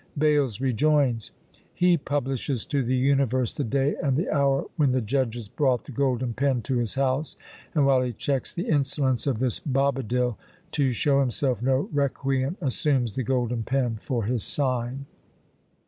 Bales 0.17 0.59
rejoins: 0.59 1.31
he 1.75 1.95
publishes 1.95 2.65
to 2.65 2.81
the 2.81 2.95
universe 2.95 3.53
the 3.53 3.63
day 3.63 3.95
and 4.01 4.17
the 4.17 4.31
hour 4.35 4.65
when 4.75 4.93
the 4.93 4.99
judges 4.99 5.47
brought 5.47 5.83
the 5.83 5.91
golden 5.91 6.33
pen 6.33 6.63
to 6.63 6.77
his 6.77 6.95
house, 6.95 7.37
and 7.75 7.85
while 7.85 8.01
he 8.01 8.11
checks 8.11 8.51
the 8.51 8.67
insolence 8.67 9.27
of 9.27 9.37
this 9.37 9.59
Bobadil, 9.59 10.37
to 10.71 10.91
show 10.91 11.19
himself 11.19 11.61
no 11.61 11.87
recreant, 11.93 12.57
assumes 12.61 13.13
the 13.13 13.21
golden 13.21 13.61
pen 13.61 13.97
for 14.01 14.23
his 14.23 14.41
sign. 14.43 15.05